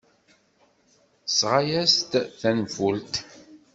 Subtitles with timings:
[1.25, 3.13] Tesɣa-as-d tanfult.